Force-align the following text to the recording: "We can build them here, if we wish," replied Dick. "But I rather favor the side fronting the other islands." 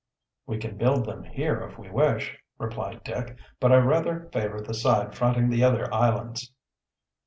"We 0.47 0.57
can 0.57 0.77
build 0.77 1.05
them 1.05 1.23
here, 1.25 1.61
if 1.61 1.77
we 1.77 1.91
wish," 1.91 2.35
replied 2.57 3.03
Dick. 3.03 3.35
"But 3.59 3.71
I 3.71 3.75
rather 3.75 4.31
favor 4.33 4.59
the 4.59 4.73
side 4.73 5.13
fronting 5.13 5.47
the 5.51 5.63
other 5.63 5.93
islands." 5.93 6.51